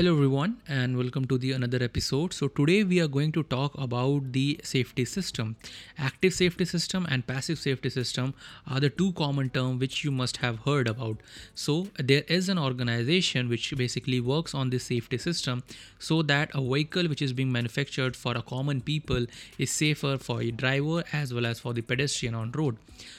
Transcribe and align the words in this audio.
Hello 0.00 0.14
everyone 0.14 0.58
and 0.68 0.96
welcome 0.96 1.24
to 1.24 1.36
the 1.38 1.50
another 1.50 1.82
episode. 1.82 2.32
So 2.32 2.46
today 2.46 2.84
we 2.84 3.00
are 3.00 3.08
going 3.08 3.32
to 3.32 3.42
talk 3.42 3.76
about 3.76 4.30
the 4.30 4.60
safety 4.62 5.04
system. 5.04 5.56
Active 5.98 6.32
safety 6.32 6.66
system 6.66 7.04
and 7.10 7.26
passive 7.26 7.58
safety 7.58 7.90
system 7.90 8.32
are 8.68 8.78
the 8.78 8.90
two 8.90 9.10
common 9.14 9.50
terms 9.50 9.80
which 9.80 10.04
you 10.04 10.12
must 10.12 10.36
have 10.36 10.60
heard 10.60 10.86
about. 10.86 11.16
So 11.56 11.88
there 11.98 12.22
is 12.28 12.48
an 12.48 12.60
organization 12.60 13.48
which 13.48 13.74
basically 13.76 14.20
works 14.20 14.54
on 14.54 14.70
the 14.70 14.78
safety 14.78 15.18
system 15.18 15.64
so 15.98 16.22
that 16.22 16.52
a 16.54 16.60
vehicle 16.60 17.08
which 17.08 17.20
is 17.20 17.32
being 17.32 17.50
manufactured 17.50 18.14
for 18.14 18.36
a 18.36 18.42
common 18.42 18.80
people 18.80 19.26
is 19.58 19.72
safer 19.72 20.16
for 20.16 20.40
a 20.40 20.52
driver 20.52 21.02
as 21.12 21.34
well 21.34 21.44
as 21.44 21.58
for 21.58 21.72
the 21.72 21.82
pedestrian 21.82 22.36
on 22.36 22.52
road. 22.52 22.76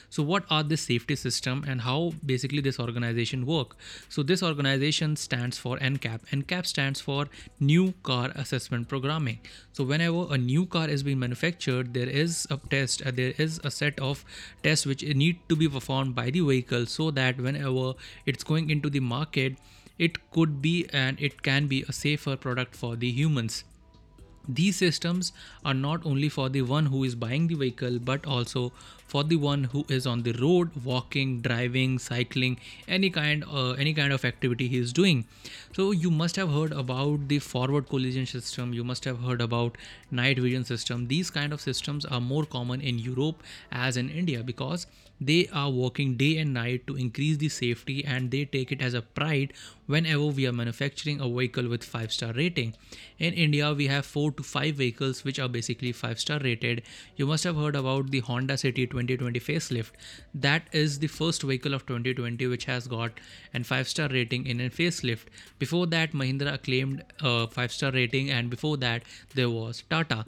So 0.08 0.22
what 0.22 0.44
are 0.48 0.62
the 0.62 0.78
safety 0.78 1.14
system 1.14 1.62
and 1.68 1.82
how 1.82 2.14
basically 2.24 2.62
this 2.62 2.80
organization 2.80 3.44
work? 3.44 3.76
So 4.08 4.22
this 4.22 4.42
organization 4.42 5.16
stands 5.16 5.58
for 5.58 5.76
NCAP. 5.76 6.20
NCAP 6.32 6.69
stands 6.70 7.00
for 7.00 7.26
New 7.58 7.92
Car 8.02 8.32
Assessment 8.34 8.88
Programming. 8.88 9.40
So 9.72 9.84
whenever 9.84 10.26
a 10.30 10.38
new 10.38 10.66
car 10.66 10.88
is 10.88 11.02
being 11.02 11.18
manufactured, 11.18 11.92
there 11.94 12.08
is 12.08 12.46
a 12.50 12.58
test, 12.70 13.02
uh, 13.06 13.10
there 13.10 13.34
is 13.36 13.60
a 13.62 13.70
set 13.70 14.00
of 14.00 14.24
tests 14.62 14.86
which 14.86 15.04
need 15.24 15.40
to 15.48 15.56
be 15.56 15.68
performed 15.68 16.14
by 16.14 16.30
the 16.30 16.40
vehicle 16.40 16.86
so 16.86 17.10
that 17.10 17.38
whenever 17.38 17.94
it's 18.26 18.44
going 18.44 18.70
into 18.70 18.88
the 18.88 19.00
market, 19.00 19.56
it 19.98 20.30
could 20.30 20.62
be 20.62 20.86
and 20.92 21.20
it 21.20 21.42
can 21.42 21.66
be 21.66 21.84
a 21.88 21.92
safer 21.92 22.36
product 22.36 22.74
for 22.74 22.96
the 22.96 23.10
humans 23.10 23.64
these 24.48 24.76
systems 24.76 25.32
are 25.64 25.74
not 25.74 26.04
only 26.04 26.28
for 26.28 26.48
the 26.48 26.62
one 26.62 26.86
who 26.86 27.04
is 27.04 27.14
buying 27.14 27.46
the 27.46 27.54
vehicle 27.54 27.98
but 27.98 28.26
also 28.26 28.72
for 29.06 29.24
the 29.24 29.36
one 29.36 29.64
who 29.64 29.84
is 29.88 30.06
on 30.06 30.22
the 30.22 30.32
road 30.32 30.70
walking 30.84 31.40
driving 31.40 31.98
cycling 31.98 32.56
any 32.86 33.10
kind 33.10 33.44
uh, 33.44 33.72
any 33.72 33.92
kind 33.92 34.12
of 34.12 34.24
activity 34.24 34.68
he 34.68 34.78
is 34.78 34.92
doing. 34.92 35.24
So 35.76 35.90
you 35.90 36.10
must 36.10 36.36
have 36.36 36.52
heard 36.52 36.72
about 36.72 37.26
the 37.28 37.38
forward 37.40 37.88
collision 37.88 38.26
system. 38.26 38.72
You 38.72 38.84
must 38.84 39.04
have 39.04 39.20
heard 39.20 39.40
about 39.40 39.76
night 40.10 40.38
vision 40.38 40.64
system. 40.64 41.08
These 41.08 41.30
kind 41.30 41.52
of 41.52 41.60
systems 41.60 42.04
are 42.04 42.20
more 42.20 42.44
common 42.44 42.80
in 42.80 42.98
europe 42.98 43.42
as 43.72 43.96
in 43.96 44.10
india 44.10 44.42
because 44.42 44.86
they 45.20 45.48
are 45.52 45.70
working 45.70 46.16
day 46.16 46.38
and 46.38 46.54
night 46.54 46.86
to 46.86 46.96
increase 46.96 47.36
the 47.36 47.48
safety 47.48 48.04
and 48.04 48.30
they 48.30 48.44
take 48.44 48.72
it 48.72 48.80
as 48.80 48.94
a 48.94 49.02
pride 49.02 49.52
whenever 49.86 50.26
we 50.26 50.46
are 50.46 50.52
manufacturing 50.52 51.20
a 51.20 51.28
vehicle 51.28 51.68
with 51.68 51.84
5 51.84 52.12
star 52.12 52.32
rating. 52.32 52.74
In 53.18 53.34
india 53.34 53.72
we 53.74 53.88
have 53.88 54.06
4 54.06 54.32
to 54.32 54.42
5 54.42 54.74
vehicles 54.76 55.22
which 55.24 55.38
are 55.38 55.48
basically 55.48 55.92
5 55.92 56.18
star 56.20 56.38
rated. 56.38 56.82
You 57.16 57.26
must 57.26 57.44
have 57.44 57.56
heard 57.56 57.76
about 57.76 58.10
the 58.10 58.20
honda 58.20 58.56
city 58.56 58.86
2020 58.86 59.40
facelift. 59.40 59.90
That 60.34 60.68
is 60.72 60.98
the 61.00 61.12
first 61.18 61.42
vehicle 61.42 61.74
of 61.74 61.86
2020 61.86 62.46
which 62.46 62.64
has 62.64 62.88
got 62.88 63.20
an 63.52 63.64
5 63.64 63.88
star 63.88 64.08
rating 64.08 64.46
in 64.46 64.60
a 64.60 64.70
facelift. 64.70 65.26
Before 65.58 65.86
that 65.88 66.12
mahindra 66.12 66.62
claimed 66.62 67.04
a 67.20 67.46
5 67.46 67.72
star 67.72 67.92
rating 67.92 68.30
and 68.30 68.48
before 68.48 68.76
that 68.78 69.02
there 69.34 69.50
was 69.50 69.82
tata 69.90 70.24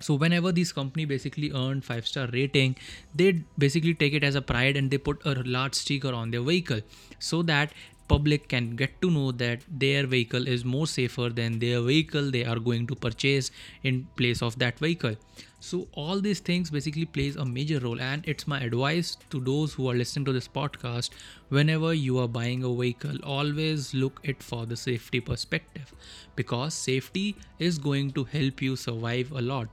so 0.00 0.14
whenever 0.14 0.52
these 0.52 0.72
company 0.72 1.04
basically 1.04 1.50
earn 1.52 1.80
five 1.80 2.06
star 2.06 2.28
rating 2.32 2.76
they 3.14 3.32
basically 3.58 3.94
take 3.94 4.12
it 4.12 4.24
as 4.24 4.34
a 4.34 4.42
pride 4.42 4.76
and 4.76 4.90
they 4.90 4.98
put 4.98 5.24
a 5.24 5.34
large 5.44 5.74
sticker 5.74 6.12
on 6.12 6.30
their 6.30 6.42
vehicle 6.42 6.80
so 7.18 7.42
that 7.42 7.72
public 8.08 8.48
can 8.48 8.74
get 8.76 9.00
to 9.02 9.10
know 9.10 9.30
that 9.32 9.60
their 9.68 10.06
vehicle 10.06 10.48
is 10.48 10.64
more 10.64 10.86
safer 10.86 11.28
than 11.28 11.58
their 11.58 11.80
vehicle 11.80 12.30
they 12.30 12.44
are 12.44 12.58
going 12.58 12.86
to 12.86 12.94
purchase 12.94 13.50
in 13.82 14.06
place 14.16 14.42
of 14.42 14.58
that 14.58 14.78
vehicle. 14.78 15.16
So 15.60 15.88
all 15.92 16.20
these 16.20 16.40
things 16.40 16.70
basically 16.70 17.04
plays 17.04 17.36
a 17.36 17.44
major 17.44 17.80
role 17.80 18.00
and 18.00 18.26
it's 18.26 18.46
my 18.46 18.60
advice 18.60 19.16
to 19.30 19.40
those 19.40 19.74
who 19.74 19.88
are 19.90 19.94
listening 19.94 20.24
to 20.26 20.32
this 20.32 20.46
podcast 20.46 21.10
whenever 21.48 21.92
you 21.92 22.18
are 22.18 22.28
buying 22.28 22.62
a 22.62 22.72
vehicle 22.74 23.16
always 23.24 23.92
look 23.92 24.20
it 24.22 24.42
for 24.42 24.66
the 24.66 24.76
safety 24.76 25.20
perspective 25.20 25.92
because 26.36 26.74
safety 26.74 27.34
is 27.58 27.78
going 27.78 28.12
to 28.12 28.24
help 28.24 28.62
you 28.62 28.76
survive 28.76 29.32
a 29.32 29.42
lot. 29.42 29.68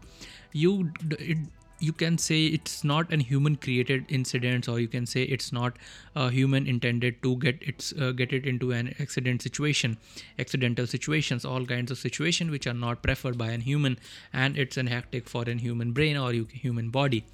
You 0.54 0.92
it, 1.12 1.38
you 1.86 1.94
can 2.02 2.18
say 2.18 2.38
it's 2.58 2.84
not 2.84 3.12
an 3.18 3.20
human 3.32 3.56
created 3.66 4.06
incident 4.20 4.70
or 4.74 4.80
you 4.80 4.88
can 4.88 5.06
say 5.06 5.24
it's 5.24 5.52
not 5.58 5.78
a 6.16 6.30
human 6.30 6.68
intended 6.74 7.22
to 7.24 7.36
get 7.46 7.62
its 7.62 7.94
uh, 7.94 8.12
get 8.12 8.34
it 8.34 8.46
into 8.54 8.72
an 8.72 8.94
accident 9.00 9.42
situation 9.42 9.98
accidental 10.46 10.88
situations 10.96 11.46
all 11.54 11.66
kinds 11.74 11.92
of 11.92 11.98
situation 11.98 12.52
which 12.52 12.68
are 12.68 12.80
not 12.86 13.04
preferred 13.04 13.38
by 13.38 13.50
a 13.52 13.58
human 13.58 13.98
and 14.34 14.58
it's 14.58 14.78
an 14.78 14.88
hectic 14.88 15.30
for 15.36 15.44
a 15.56 15.56
human 15.68 15.92
brain 16.00 16.18
or 16.18 16.32
human 16.66 16.90
body 16.90 17.26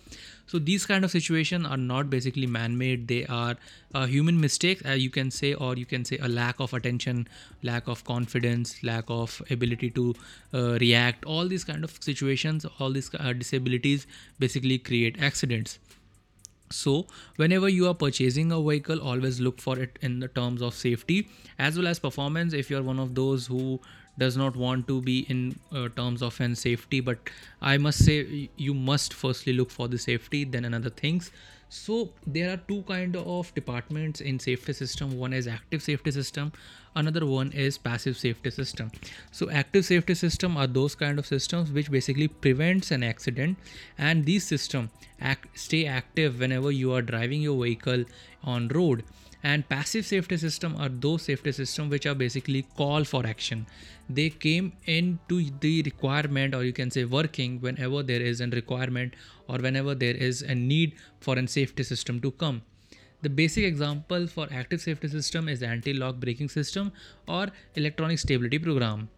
so 0.52 0.60
these 0.60 0.86
kind 0.86 1.06
of 1.06 1.12
situations 1.12 1.66
are 1.66 1.78
not 1.78 2.10
basically 2.10 2.46
man-made. 2.46 3.08
They 3.08 3.26
are 3.28 3.56
uh, 3.96 4.06
human 4.06 4.42
mistakes 4.42 4.82
uh, 4.86 4.92
you 5.04 5.10
can 5.10 5.32
say 5.32 5.54
or 5.54 5.78
you 5.78 5.86
can 5.86 6.04
say 6.04 6.18
a 6.18 6.28
lack 6.28 6.60
of 6.60 6.74
attention 6.74 7.30
lack 7.64 7.88
of 7.88 8.04
confidence 8.04 8.84
lack 8.84 9.06
of 9.08 9.42
ability 9.50 9.92
to 9.92 10.14
uh, 10.54 10.78
react. 10.82 11.24
All 11.24 11.48
these 11.48 11.64
kind 11.64 11.86
of 11.86 11.98
situations 12.02 12.66
all 12.80 12.92
these 12.92 13.10
uh, 13.18 13.32
disabilities 13.32 14.06
basically 14.40 14.78
create 14.78 15.22
accidents 15.22 15.80
so 16.72 17.06
whenever 17.36 17.70
you 17.70 17.88
are 17.88 17.94
purchasing 17.94 18.52
a 18.52 18.62
vehicle 18.62 19.02
always 19.02 19.40
look 19.40 19.60
for 19.62 19.78
it 19.80 19.98
in 20.02 20.20
the 20.20 20.28
terms 20.28 20.62
of 20.62 20.74
safety 20.74 21.28
as 21.60 21.78
well 21.78 21.88
as 21.88 22.00
performance. 22.00 22.54
If 22.54 22.70
you're 22.70 22.84
one 22.84 23.00
of 23.00 23.16
those 23.16 23.48
who 23.48 23.80
does 24.18 24.36
not 24.38 24.56
want 24.56 24.88
to 24.88 25.02
be 25.02 25.20
in 25.30 25.58
uh, 25.72 25.88
terms 25.96 26.22
of 26.22 26.40
and 26.42 26.58
safety 26.58 27.00
but 27.00 27.30
i 27.62 27.78
must 27.78 28.04
say 28.06 28.50
you 28.58 28.74
must 28.74 29.14
firstly 29.14 29.54
look 29.54 29.72
for 29.72 29.88
the 29.88 29.98
safety 29.98 30.44
then 30.44 30.66
another 30.66 30.90
things 30.90 31.32
so 31.74 32.10
there 32.28 32.52
are 32.52 32.58
two 32.58 32.82
kind 32.82 33.16
of 33.16 33.56
departments 33.56 34.20
in 34.20 34.40
safety 34.40 34.74
system. 34.74 35.18
One 35.18 35.32
is 35.32 35.48
active 35.48 35.82
safety 35.82 36.12
system. 36.12 36.52
Another 36.96 37.26
one 37.26 37.54
is 37.54 37.78
passive 37.78 38.18
safety 38.18 38.52
system. 38.52 38.92
So 39.32 39.50
active 39.50 39.86
safety 39.86 40.16
system 40.16 40.58
are 40.58 40.68
those 40.68 40.96
kind 40.96 41.18
of 41.18 41.26
systems 41.26 41.72
which 41.72 41.90
basically 41.90 42.28
prevents 42.28 42.92
an 42.92 43.04
accident. 43.04 43.58
And 43.98 44.26
these 44.26 44.46
system 44.46 44.90
act, 45.22 45.58
stay 45.58 45.86
active 45.86 46.42
whenever 46.42 46.72
you 46.72 46.92
are 46.94 47.02
driving 47.02 47.42
your 47.42 47.64
vehicle 47.64 48.04
on 48.44 48.68
road 48.68 49.06
and 49.44 49.68
passive 49.68 50.06
safety 50.06 50.38
system 50.38 50.76
are 50.78 50.90
those 50.90 51.24
safety 51.24 51.52
system 51.52 51.90
which 51.90 52.06
are 52.06 52.14
basically 52.16 52.64
call 52.78 53.04
for 53.04 53.26
action. 53.26 53.66
They 54.10 54.30
came 54.30 54.74
into 54.86 55.50
the 55.60 55.82
requirement 55.84 56.54
or 56.54 56.64
you 56.64 56.74
can 56.74 56.92
say 56.92 57.06
working 57.06 57.60
whenever 57.60 58.04
there 58.04 58.22
is 58.22 58.42
a 58.42 58.48
requirement 58.48 59.16
or 59.48 59.58
whenever 59.58 59.96
there 59.96 60.16
is 60.16 60.42
a 60.42 60.54
need 60.54 60.94
for 61.20 61.38
a 61.38 61.48
safety 61.48 61.84
system 61.84 62.20
to 62.22 62.32
come. 62.32 62.62
The 63.24 63.30
basic 63.30 63.64
example 63.64 64.28
for 64.28 64.48
active 64.52 64.82
safety 64.82 65.08
system 65.08 65.48
is 65.48 65.62
anti-lock 65.62 66.16
braking 66.20 66.50
system 66.50 66.92
or 67.28 67.48
electronic 67.76 68.20
stability 68.20 68.60
program. 68.60 69.10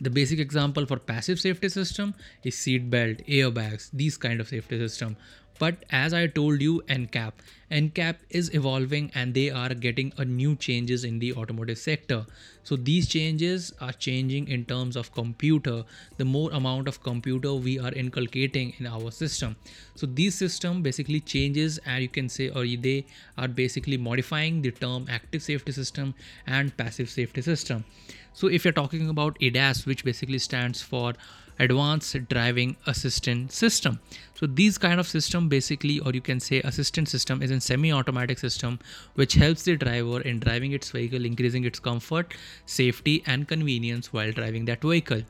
The 0.00 0.10
basic 0.10 0.40
example 0.40 0.86
for 0.86 0.98
passive 0.98 1.38
safety 1.38 1.68
system 1.68 2.14
is 2.42 2.56
seat 2.56 2.90
belt 2.90 3.18
airbags 3.28 3.90
these 3.92 4.16
kind 4.16 4.40
of 4.40 4.48
safety 4.48 4.78
system 4.78 5.16
but 5.58 5.84
as 5.90 6.12
I 6.12 6.26
told 6.26 6.60
you, 6.60 6.82
NCAP, 6.88 7.32
NCAP 7.70 8.16
is 8.30 8.52
evolving 8.54 9.10
and 9.14 9.34
they 9.34 9.50
are 9.50 9.72
getting 9.74 10.12
a 10.16 10.24
new 10.24 10.54
changes 10.56 11.04
in 11.04 11.18
the 11.18 11.32
automotive 11.34 11.78
sector. 11.78 12.26
So 12.62 12.76
these 12.76 13.08
changes 13.08 13.72
are 13.80 13.92
changing 13.92 14.48
in 14.48 14.64
terms 14.64 14.96
of 14.96 15.12
computer, 15.12 15.84
the 16.16 16.24
more 16.24 16.50
amount 16.52 16.88
of 16.88 17.02
computer 17.02 17.54
we 17.54 17.78
are 17.78 17.92
inculcating 17.92 18.74
in 18.78 18.86
our 18.86 19.10
system. 19.10 19.56
So 19.94 20.06
these 20.06 20.34
system 20.34 20.82
basically 20.82 21.20
changes 21.20 21.78
and 21.86 22.02
you 22.02 22.08
can 22.08 22.28
say 22.28 22.48
or 22.48 22.64
they 22.64 23.06
are 23.38 23.48
basically 23.48 23.96
modifying 23.96 24.62
the 24.62 24.70
term 24.70 25.06
active 25.08 25.42
safety 25.42 25.72
system 25.72 26.14
and 26.46 26.76
passive 26.76 27.10
safety 27.10 27.42
system. 27.42 27.84
So 28.34 28.48
if 28.48 28.64
you're 28.64 28.72
talking 28.72 29.08
about 29.08 29.38
ADAS, 29.40 29.86
which 29.86 30.04
basically 30.04 30.38
stands 30.38 30.82
for 30.82 31.14
advanced 31.58 32.28
driving 32.28 32.76
assistant 32.86 33.52
system. 33.52 34.00
So 34.34 34.46
these 34.46 34.76
kind 34.76 34.98
of 34.98 35.06
system 35.06 35.48
basically 35.48 36.00
or 36.00 36.12
you 36.12 36.20
can 36.20 36.40
say 36.40 36.60
assistant 36.62 37.08
system 37.08 37.42
is 37.42 37.50
a 37.52 37.60
semi-automatic 37.60 38.38
system 38.40 38.80
which 39.14 39.34
helps 39.34 39.62
the 39.62 39.76
driver 39.76 40.20
in 40.20 40.40
driving 40.40 40.72
its 40.72 40.90
vehicle 40.90 41.24
increasing 41.24 41.64
its 41.64 41.78
comfort 41.78 42.34
safety 42.66 43.22
and 43.26 43.46
convenience 43.46 44.12
while 44.12 44.32
driving 44.32 44.64
that 44.64 44.82
vehicle 44.82 45.22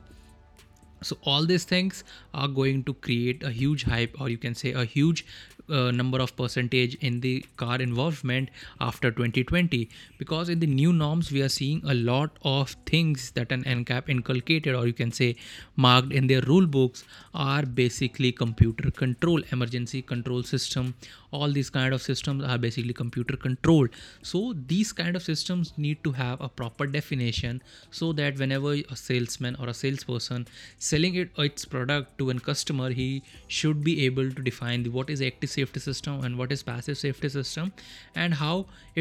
so 1.05 1.17
all 1.23 1.45
these 1.45 1.65
things 1.73 2.03
are 2.33 2.47
going 2.47 2.83
to 2.83 2.93
create 3.07 3.43
a 3.43 3.51
huge 3.51 3.83
hype 3.83 4.19
or 4.19 4.29
you 4.29 4.37
can 4.37 4.55
say 4.55 4.71
a 4.73 4.85
huge 4.85 5.25
uh, 5.69 5.91
number 5.91 6.19
of 6.19 6.35
percentage 6.35 6.95
in 6.95 7.21
the 7.21 7.43
car 7.57 7.77
involvement 7.77 8.49
after 8.79 9.11
2020 9.11 9.89
because 10.17 10.49
in 10.49 10.59
the 10.59 10.67
new 10.67 10.93
norms 10.93 11.31
we 11.31 11.41
are 11.41 11.49
seeing 11.49 11.81
a 11.85 11.93
lot 11.93 12.29
of 12.43 12.75
things 12.85 13.31
that 13.31 13.51
an 13.51 13.63
ncap 13.63 14.09
inculcated 14.09 14.75
or 14.75 14.85
you 14.85 14.93
can 14.93 15.11
say 15.11 15.35
marked 15.75 16.11
in 16.11 16.27
their 16.27 16.41
rule 16.41 16.67
books 16.67 17.03
are 17.33 17.63
basically 17.63 18.31
computer 18.31 18.91
control 18.91 19.41
emergency 19.51 20.01
control 20.01 20.43
system. 20.43 20.93
All 21.31 21.51
these 21.51 21.69
kind 21.69 21.93
of 21.93 22.01
systems 22.01 22.43
are 22.43 22.57
basically 22.57 22.93
computer 22.93 23.35
controlled. 23.35 23.89
So 24.21 24.55
these 24.67 24.93
kind 24.93 25.15
of 25.15 25.23
systems 25.23 25.73
need 25.77 26.03
to 26.03 26.11
have 26.13 26.39
a 26.39 26.47
proper 26.47 26.87
definition 26.87 27.61
so 27.91 28.13
that 28.13 28.37
whenever 28.37 28.73
a 28.73 28.95
salesman 28.95 29.55
or 29.59 29.67
a 29.67 29.73
salesperson 29.73 30.47
selling 30.95 31.15
it 31.15 31.29
uh, 31.37 31.41
its 31.43 31.65
product 31.65 32.17
to 32.17 32.29
a 32.29 32.33
customer 32.39 32.89
he 32.89 33.21
should 33.47 33.83
be 33.83 34.05
able 34.05 34.29
to 34.35 34.43
define 34.49 34.85
what 34.97 35.09
is 35.09 35.21
active 35.29 35.49
safety 35.49 35.81
system 35.85 36.23
and 36.23 36.37
what 36.37 36.53
is 36.57 36.63
passive 36.63 36.97
safety 36.97 37.31
system 37.33 37.73
and 38.23 38.35
how 38.41 38.53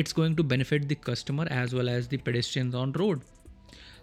it's 0.03 0.13
going 0.13 0.35
to 0.35 0.43
benefit 0.55 0.89
the 0.89 0.97
customer 1.11 1.47
as 1.51 1.75
well 1.75 1.89
as 1.89 2.09
the 2.09 2.17
pedestrians 2.17 2.75
on 2.75 2.93
road 3.03 3.21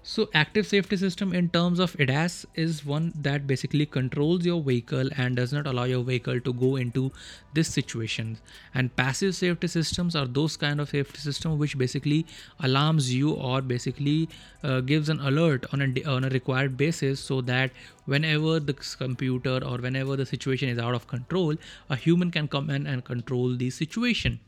So 0.04 0.30
active 0.34 0.66
safety 0.66 0.98
system 0.98 1.32
in 1.32 1.50
terms 1.50 1.80
of 1.80 1.96
ADAS 2.00 2.46
is 2.56 2.84
one 2.84 3.14
that 3.16 3.46
basically 3.46 3.86
controls 3.86 4.44
your 4.44 4.60
vehicle 4.60 5.10
and 5.16 5.36
does 5.36 5.54
not 5.54 5.68
allow 5.68 5.84
your 5.84 6.04
vehicle 6.04 6.40
to 6.40 6.54
go 6.54 6.76
into 6.76 7.12
this 7.54 7.68
situation. 7.68 8.40
And 8.74 8.96
passive 8.96 9.36
safety 9.36 9.68
systems 9.68 10.16
are 10.16 10.26
those 10.26 10.58
kind 10.58 10.82
of 10.82 10.90
safety 10.90 11.20
system 11.20 11.60
which 11.60 11.78
basically 11.78 12.26
alarms 12.62 13.14
you 13.14 13.34
or 13.34 13.62
basically 13.62 14.28
uh, 14.64 14.82
gives 14.82 15.08
an 15.08 15.20
alert 15.20 15.68
on 15.72 15.82
a 15.84 16.04
on 16.06 16.24
a 16.24 16.30
required 16.30 16.78
basis 16.78 17.20
so 17.20 17.42
that 17.42 17.70
whenever 18.06 18.60
the 18.60 18.74
computer 18.74 19.64
or 19.64 19.78
whenever 19.78 20.16
the 20.16 20.26
situation 20.26 20.68
is 20.68 20.80
out 20.80 20.96
of 20.96 21.08
control, 21.08 21.56
a 21.92 21.96
human 21.96 22.32
can 22.32 22.48
come 22.48 22.72
in 22.72 22.88
and 22.88 23.06
control 23.06 23.56
the 23.56 23.70
situation 23.70 24.40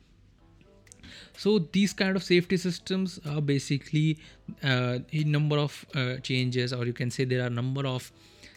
so 1.38 1.59
these 1.59 1.94
kind 1.94 2.15
of 2.15 2.23
safety 2.23 2.57
systems 2.57 3.19
are 3.25 3.41
basically 3.41 4.19
uh, 4.63 5.00
a 5.11 5.23
number 5.23 5.57
of 5.57 5.85
uh, 5.95 6.15
changes 6.17 6.73
or 6.73 6.85
you 6.85 6.94
can 6.94 7.11
say 7.11 7.23
there 7.23 7.45
are 7.45 7.50
number 7.50 7.85
of 7.85 8.11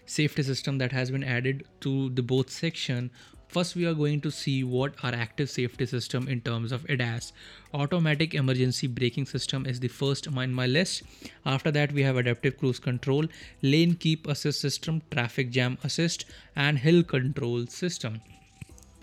safety 0.07 0.43
system 0.43 0.79
that 0.79 0.93
has 0.93 1.11
been 1.11 1.25
added 1.25 1.65
to 1.81 2.11
the 2.11 2.23
both 2.23 2.51
section 2.51 3.11
first 3.49 3.77
we 3.77 3.87
are 3.87 3.95
going 3.95 4.21
to 4.21 4.31
see 4.31 4.63
what 4.65 4.95
are 5.03 5.15
active 5.15 5.49
safety 5.49 5.87
system 5.87 6.29
in 6.29 6.41
terms 6.41 6.73
of 6.73 6.85
ADAS. 6.89 7.33
Automatic 7.73 8.35
emergency 8.35 8.87
braking 8.87 9.27
system 9.27 9.67
is 9.67 9.81
the 9.81 9.89
first 9.89 10.27
in 10.27 10.53
my 10.53 10.67
list. 10.67 11.03
After 11.45 11.71
that 11.71 11.93
we 11.93 12.03
have 12.03 12.17
adaptive 12.17 12.59
cruise 12.59 12.79
control, 12.79 13.27
lane 13.63 13.95
keep 13.95 14.27
assist 14.27 14.61
system, 14.61 15.03
traffic 15.11 15.51
jam 15.51 15.79
assist 15.85 16.25
and 16.55 16.79
hill 16.79 17.03
control 17.03 17.67
system 17.67 18.21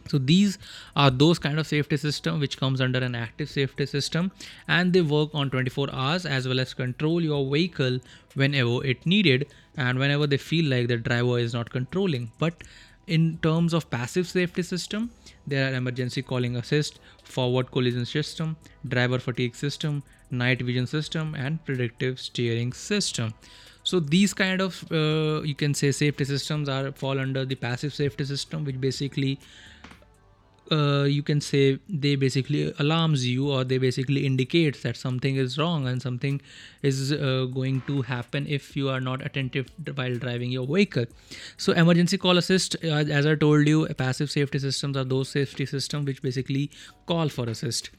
so 0.07 0.17
these 0.17 0.57
are 0.95 1.09
those 1.09 1.39
kind 1.39 1.59
of 1.59 1.67
safety 1.67 1.97
system 1.97 2.39
which 2.39 2.57
comes 2.57 2.81
under 2.81 2.99
an 2.99 3.15
active 3.15 3.49
safety 3.49 3.85
system 3.85 4.31
and 4.67 4.93
they 4.93 5.01
work 5.01 5.29
on 5.33 5.49
24 5.49 5.87
hours 5.91 6.25
as 6.25 6.47
well 6.47 6.59
as 6.59 6.73
control 6.73 7.21
your 7.21 7.49
vehicle 7.51 7.99
whenever 8.35 8.83
it 8.85 9.05
needed 9.05 9.47
and 9.77 9.99
whenever 9.99 10.27
they 10.27 10.37
feel 10.37 10.69
like 10.69 10.87
the 10.87 10.97
driver 10.97 11.39
is 11.39 11.53
not 11.53 11.69
controlling. 11.69 12.31
But 12.39 12.63
in 13.07 13.37
terms 13.41 13.73
of 13.73 13.89
passive 13.89 14.27
safety 14.27 14.63
system 14.63 15.11
there 15.45 15.69
are 15.69 15.75
emergency 15.75 16.21
calling 16.21 16.55
assist 16.55 16.99
forward 17.23 17.69
collision 17.71 18.05
system 18.05 18.55
driver 18.87 19.19
fatigue 19.19 19.55
system 19.55 20.03
night 20.31 20.61
vision 20.61 20.87
system 20.87 21.35
and 21.35 21.63
predictive 21.65 22.19
steering 22.19 22.73
system. 22.73 23.33
So 23.83 23.99
these 23.99 24.33
kind 24.33 24.61
of 24.61 24.83
uh, 24.91 25.41
you 25.43 25.55
can 25.55 25.73
say 25.73 25.91
safety 25.91 26.25
systems 26.25 26.69
are 26.69 26.91
fall 26.93 27.19
under 27.19 27.45
the 27.45 27.55
passive 27.55 27.93
safety 27.93 28.25
system 28.25 28.63
which 28.63 28.79
basically 28.79 29.39
uh, 30.71 31.03
you 31.03 31.23
can 31.23 31.41
say 31.41 31.79
they 31.89 32.15
basically 32.15 32.73
alarms 32.79 33.25
you 33.25 33.51
or 33.51 33.63
they 33.63 33.77
basically 33.77 34.25
indicates 34.25 34.81
that 34.83 34.95
something 34.95 35.35
is 35.35 35.57
wrong 35.57 35.87
and 35.87 36.01
something 36.01 36.41
is 36.81 37.11
uh, 37.11 37.47
going 37.53 37.81
to 37.87 38.01
happen 38.01 38.45
if 38.47 38.75
you 38.75 38.89
are 38.89 39.01
not 39.01 39.25
attentive 39.25 39.69
while 39.95 40.15
driving 40.15 40.51
your 40.51 40.65
vehicle. 40.65 41.05
So 41.57 41.73
emergency 41.73 42.17
call 42.17 42.37
assist 42.37 42.75
uh, 42.83 43.03
as 43.19 43.25
i 43.25 43.35
told 43.35 43.67
you 43.67 43.85
passive 43.95 44.31
safety 44.31 44.59
systems 44.59 44.97
are 44.97 45.03
those 45.03 45.29
safety 45.29 45.65
systems 45.65 46.05
which 46.05 46.21
basically 46.21 46.71
call 47.05 47.29
for 47.29 47.45
assist 47.49 47.89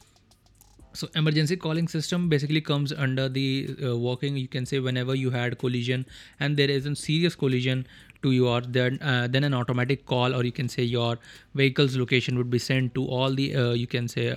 so 0.94 1.08
emergency 1.16 1.56
calling 1.56 1.88
system 1.88 2.28
basically 2.28 2.60
comes 2.60 2.92
under 2.92 3.28
the 3.28 3.76
uh, 3.82 3.94
you 4.22 4.48
can 4.48 4.64
say 4.64 4.78
whenever 4.78 5.14
you 5.14 5.30
had 5.30 5.58
collision 5.58 6.06
and 6.40 6.56
there 6.56 6.70
is 6.70 6.86
a 6.86 6.94
serious 6.94 7.34
collision 7.34 7.86
to 8.22 8.30
your 8.32 8.60
then 8.60 8.98
uh, 9.02 9.26
then 9.28 9.44
an 9.44 9.54
automatic 9.54 10.06
call 10.06 10.34
or 10.34 10.44
you 10.44 10.52
can 10.52 10.68
say 10.68 10.82
your 10.82 11.18
vehicle's 11.54 11.96
location 11.96 12.38
would 12.38 12.50
be 12.50 12.58
sent 12.58 12.94
to 12.94 13.06
all 13.06 13.34
the 13.34 13.54
uh, 13.56 13.72
you 13.72 13.86
can 13.86 14.08
say 14.08 14.32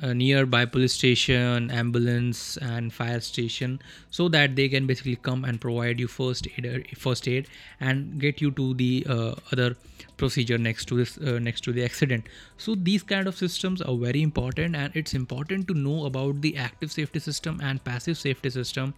uh, 0.00 0.06
uh, 0.06 0.12
nearby 0.12 0.64
police 0.64 0.92
station 0.92 1.70
ambulance 1.70 2.56
and 2.58 2.92
fire 2.92 3.20
station 3.20 3.80
so 4.10 4.28
that 4.28 4.56
they 4.56 4.68
can 4.68 4.86
basically 4.86 5.16
come 5.16 5.44
and 5.44 5.60
provide 5.60 6.00
you 6.00 6.06
first 6.06 6.46
aid 6.56 6.86
first 6.96 7.28
aid 7.28 7.48
and 7.80 8.20
get 8.20 8.40
you 8.40 8.50
to 8.50 8.74
the 8.74 9.06
uh, 9.08 9.34
other 9.52 9.76
procedure 10.16 10.58
next 10.58 10.86
to 10.86 10.96
this 10.96 11.18
uh, 11.18 11.38
next 11.38 11.62
to 11.66 11.72
the 11.72 11.84
accident. 11.84 12.28
So 12.56 12.74
these 12.74 13.02
kind 13.02 13.26
of 13.26 13.36
systems 13.36 13.82
are 13.82 13.96
very 13.96 14.22
important 14.22 14.76
and 14.76 14.94
it's 14.94 15.14
important 15.14 15.66
to 15.68 15.74
know 15.74 16.04
about 16.06 16.40
the 16.42 16.56
active 16.56 16.92
safety 16.92 17.18
system 17.18 17.60
and 17.70 17.82
passive 17.84 18.18
safety 18.18 18.50
system 18.50 18.94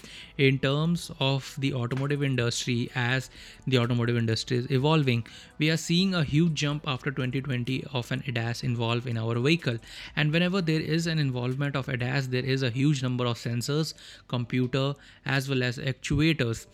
in 0.49 0.59
terms 0.59 1.11
of 1.21 1.55
the 1.59 1.73
automotive 1.83 2.23
industry 2.23 2.91
as 2.95 3.31
the 3.67 3.79
automotive 3.79 4.17
industry 4.17 4.59
is 4.59 4.71
evolving. 4.71 5.27
We 5.59 5.71
are 5.71 5.77
seeing 5.77 6.15
a 6.15 6.25
huge 6.25 6.55
jump 6.55 6.87
after 6.87 7.11
2020 7.11 7.85
of 7.93 8.13
an 8.13 8.23
ADAS 8.27 8.63
involved 8.65 9.07
in 9.07 9.17
our 9.17 9.39
vehicle. 9.39 9.79
And 10.17 10.33
whenever 10.33 10.61
there 10.61 10.84
is 10.85 11.07
an 11.07 11.19
involvement 11.19 11.77
of 11.77 11.89
ADAS 11.89 12.29
there 12.31 12.45
is 12.45 12.63
a 12.63 12.71
huge 12.71 13.03
number 13.03 13.27
of 13.27 13.37
sensors 13.39 13.95
computer 14.29 14.95
as 15.25 15.49
well 15.49 15.63
as 15.63 15.79
actuators. 15.79 16.67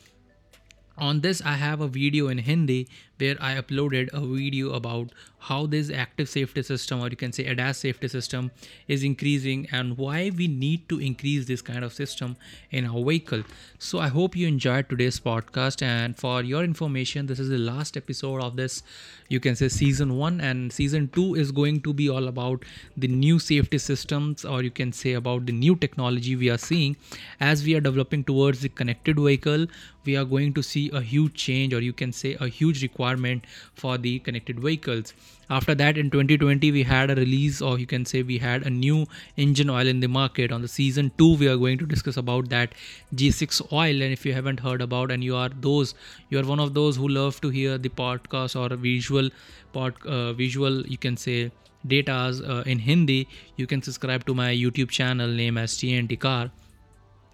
On 0.99 1.21
this 1.21 1.41
i 1.41 1.55
have 1.55 1.81
a 1.81 1.89
video 1.89 2.29
in 2.29 2.39
hindi 2.39 2.89
where 3.19 3.37
i 3.41 3.55
uploaded 3.61 4.11
a 4.13 4.21
video 4.21 4.73
about 4.73 5.13
how 5.41 5.67
this 5.67 5.91
active 5.91 6.29
safety 6.29 6.63
system 6.63 7.01
or 7.01 7.09
you 7.09 7.17
can 7.17 7.33
say 7.33 7.45
ADAS 7.45 7.77
safety 7.77 8.09
system 8.09 8.51
is 8.89 9.03
increasing 9.03 9.67
and 9.73 9.97
why 9.97 10.31
we 10.37 10.47
need 10.49 10.89
to 10.89 11.01
increase 11.01 11.47
this 11.47 11.63
kind 11.63 11.83
of 11.83 11.93
system 11.93 12.37
in 12.71 12.87
our 12.87 13.03
vehicle. 13.05 13.43
So 13.79 13.99
I 13.99 14.09
hope 14.09 14.37
you 14.37 14.47
enjoyed 14.47 14.89
today's 14.89 15.19
podcast 15.19 15.83
and 15.83 16.17
for 16.17 16.43
your 16.43 16.63
information 16.63 17.27
this 17.27 17.41
is 17.41 17.49
the 17.49 17.59
last 17.59 17.97
episode 17.97 18.43
of 18.43 18.57
this 18.57 18.83
you 19.29 19.41
can 19.41 19.57
say 19.57 19.69
season 19.69 20.17
1 20.19 20.41
and 20.41 20.73
season 20.73 21.09
2 21.15 21.37
is 21.37 21.53
going 21.53 21.81
to 21.83 21.93
be 21.93 22.11
all 22.11 22.29
about 22.29 22.65
the 22.97 23.09
new 23.09 23.39
safety 23.39 23.79
systems 23.79 24.45
or 24.45 24.63
you 24.63 24.71
can 24.71 24.93
say 24.93 25.13
about 25.15 25.47
the 25.47 25.53
new 25.53 25.77
technology 25.77 26.37
we 26.37 26.51
are 26.51 26.59
seeing 26.59 26.97
as 27.41 27.65
we 27.65 27.75
are 27.75 27.81
developing 27.81 28.25
towards 28.25 28.61
the 28.61 28.69
connected 28.69 29.19
vehicle 29.19 29.67
we 30.05 30.17
are 30.17 30.25
going 30.25 30.53
to 30.55 30.63
see 30.63 30.91
a 30.93 31.01
huge 31.01 31.35
change 31.35 31.73
or 31.73 31.81
you 31.81 31.93
can 31.93 32.13
say 32.13 32.37
a 32.41 32.49
huge 32.49 32.83
requirement 32.83 33.45
for 33.75 33.97
the 33.99 34.19
connected 34.21 34.59
vehicles 34.61 35.15
after 35.51 35.75
that 35.75 35.99
in 35.99 36.11
2020 36.11 36.71
we 36.71 36.83
had 36.85 37.11
a 37.11 37.15
release 37.17 37.61
or 37.61 37.79
you 37.79 37.87
can 37.87 38.05
say 38.05 38.23
we 38.23 38.39
had 38.39 38.67
a 38.67 38.71
new 38.71 39.07
engine 39.37 39.69
oil 39.69 39.87
in 39.87 40.01
the 40.01 40.07
market. 40.07 40.53
On 40.53 40.63
the 40.63 40.69
season 40.69 41.11
2 41.19 41.37
we 41.39 41.49
are 41.49 41.57
going 41.57 41.79
to 41.79 41.87
discuss 41.87 42.17
about 42.17 42.49
that 42.51 42.75
g6 43.15 43.73
oil. 43.73 44.03
And 44.03 44.13
if 44.13 44.25
you 44.25 44.33
haven't 44.33 44.61
heard 44.61 44.81
about 44.81 45.11
and 45.11 45.25
you 45.25 45.35
are 45.37 45.49
those 45.49 45.95
you 46.29 46.39
are 46.39 46.45
one 46.45 46.61
of 46.61 46.75
those 46.75 46.97
who 46.97 47.09
love 47.09 47.41
to 47.41 47.51
hear 47.51 47.79
the 47.79 47.89
podcast 47.89 48.55
or 48.61 48.75
visual 48.77 49.31
pod 49.73 49.95
uh, 50.07 50.33
visual 50.33 50.87
you 50.87 50.99
can 50.99 51.17
say 51.17 51.51
datas 51.87 52.41
uh, 52.47 52.63
in 52.67 52.79
hindi 52.79 53.27
you 53.57 53.67
can 53.67 53.83
subscribe 53.83 54.25
to 54.27 54.35
my 54.35 54.49
youtube 54.55 54.91
channel 54.91 55.29
name 55.29 55.57
as 55.57 55.77
tnt 55.83 56.19
car 56.25 56.51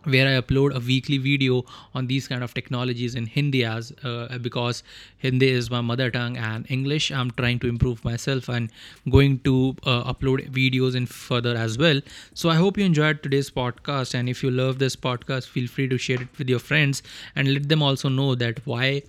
where 0.07 0.27
I 0.27 0.41
upload 0.41 0.75
a 0.75 0.81
weekly 0.81 1.19
video 1.19 1.65
on 1.95 2.07
these 2.07 2.29
kind 2.29 2.43
of 2.43 2.55
technologies 2.55 3.15
in 3.15 3.27
Hindi 3.27 3.65
as 3.65 3.93
uh, 4.05 4.39
because 4.41 4.83
Hindi 5.19 5.49
is 5.49 5.71
my 5.71 5.81
mother 5.81 6.11
tongue 6.11 6.37
and 6.37 6.71
English 6.71 7.11
I'm 7.11 7.31
trying 7.33 7.59
to 7.61 7.69
improve 7.69 8.05
myself 8.05 8.49
and 8.49 8.71
going 9.11 9.39
to 9.41 9.77
uh, 9.85 10.13
upload 10.13 10.49
videos 10.51 10.95
in 10.95 11.07
further 11.07 11.57
as 11.57 11.79
well. 11.79 12.01
So 12.35 12.49
I 12.49 12.55
hope 12.55 12.79
you 12.79 12.85
enjoyed 12.85 13.23
today's 13.23 13.51
podcast 13.51 14.15
and 14.15 14.29
if 14.29 14.43
you 14.43 14.51
love 14.51 14.79
this 14.79 14.97
podcast 14.97 15.49
feel 15.49 15.69
free 15.69 15.89
to 15.89 15.99
share 15.99 16.23
it 16.23 16.29
with 16.39 16.49
your 16.49 16.61
friends 16.61 17.03
and 17.35 17.53
let 17.53 17.69
them 17.69 17.83
also 17.83 18.09
know 18.09 18.35
that 18.35 18.65
why 18.67 19.03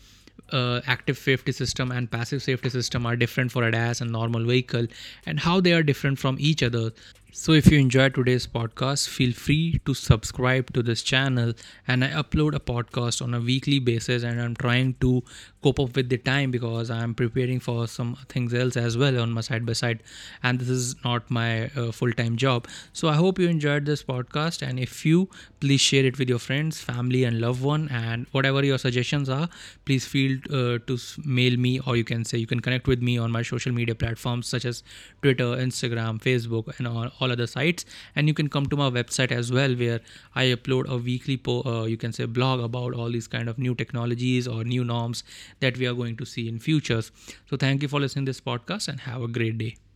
uh, 0.52 0.82
active 0.88 1.18
safety 1.18 1.52
system 1.52 1.92
and 1.92 2.10
passive 2.10 2.42
safety 2.42 2.70
system 2.70 3.06
are 3.06 3.16
different 3.16 3.52
for 3.52 3.64
ADAS 3.64 4.02
and 4.02 4.12
normal 4.12 4.46
vehicle 4.46 4.88
and 5.26 5.40
how 5.40 5.60
they 5.60 5.74
are 5.74 5.84
different 5.84 6.20
from 6.20 6.38
each 6.40 6.64
other. 6.64 6.92
So, 7.40 7.54
if 7.54 7.72
you 7.72 7.78
enjoyed 7.78 8.16
today's 8.16 8.48
podcast, 8.48 9.08
feel 9.08 9.32
free 9.32 9.80
to 9.86 9.94
subscribe 9.94 10.74
to 10.74 10.82
this 10.82 11.04
channel. 11.04 11.54
And 11.88 12.04
I 12.04 12.08
upload 12.10 12.56
a 12.56 12.60
podcast 12.60 13.22
on 13.22 13.36
a 13.36 13.40
weekly 13.40 13.78
basis, 13.78 14.24
and 14.24 14.42
I'm 14.42 14.56
trying 14.56 14.96
to 15.02 15.24
cope 15.62 15.80
up 15.80 15.96
with 15.96 16.10
the 16.10 16.18
time 16.18 16.50
because 16.50 16.90
I'm 16.90 17.14
preparing 17.14 17.60
for 17.60 17.88
some 17.88 18.18
things 18.28 18.56
else 18.56 18.76
as 18.76 18.98
well 18.98 19.20
on 19.20 19.32
my 19.34 19.42
side 19.42 19.68
by 19.68 19.74
side. 19.74 20.02
And 20.42 20.60
this 20.60 20.68
is 20.68 20.96
not 21.04 21.30
my 21.30 21.68
uh, 21.76 21.92
full 21.92 22.12
time 22.12 22.38
job. 22.38 22.68
So, 22.92 23.08
I 23.08 23.14
hope 23.14 23.38
you 23.38 23.48
enjoyed 23.48 23.86
this 23.86 24.02
podcast. 24.02 24.68
And 24.68 24.80
if 24.80 25.06
you 25.06 25.30
please 25.60 25.80
share 25.80 26.06
it 26.06 26.18
with 26.18 26.30
your 26.30 26.40
friends, 26.40 26.82
family, 26.82 27.24
and 27.24 27.40
loved 27.40 27.62
one. 27.62 27.88
And 27.90 28.26
whatever 28.32 28.66
your 28.66 28.80
suggestions 28.80 29.30
are, 29.30 29.48
please 29.86 30.08
feel 30.08 30.40
uh, 30.52 30.80
to 30.88 30.98
mail 31.24 31.56
me, 31.58 31.80
or 31.82 31.96
you 31.98 32.04
can 32.04 32.26
say 32.26 32.40
you 32.40 32.48
can 32.48 32.62
connect 32.62 32.88
with 32.88 33.04
me 33.04 33.20
on 33.20 33.32
my 33.32 33.44
social 33.44 33.72
media 33.72 33.94
platforms 33.94 34.48
such 34.48 34.66
as 34.66 34.82
Twitter, 35.22 35.56
Instagram, 35.68 36.20
Facebook, 36.20 36.78
and 36.80 36.88
all, 36.88 37.12
all 37.28 37.32
other 37.38 37.48
sites. 37.48 37.86
And 38.16 38.28
you 38.28 38.34
can 38.34 38.50
come 38.50 38.68
to 38.68 38.78
my 38.78 38.90
website 38.90 39.32
as 39.32 39.52
well, 39.52 39.76
where 39.76 40.00
I 40.36 40.46
upload 40.46 40.88
a 40.88 40.98
weekly, 40.98 41.38
po- 41.38 41.64
uh, 41.66 41.86
you 41.86 41.98
can 41.98 42.14
say, 42.14 42.26
blog 42.26 42.60
about 42.60 42.94
all 42.94 43.12
these 43.12 43.28
kind 43.28 43.50
of 43.50 43.58
new 43.58 43.76
technologies 43.76 44.48
or 44.48 44.64
new 44.64 44.84
norms 44.84 45.24
that 45.60 45.78
we 45.78 45.88
are 45.88 45.94
going 45.94 46.18
to 46.18 46.26
see 46.26 46.48
in 46.48 46.60
futures. 46.60 47.12
So 47.50 47.58
thank 47.58 47.82
you 47.82 47.88
for 47.88 48.00
listening 48.00 48.26
this 48.26 48.42
podcast 48.42 48.88
and 48.88 49.02
have 49.02 49.22
a 49.22 49.28
great 49.28 49.58
day. 49.58 49.87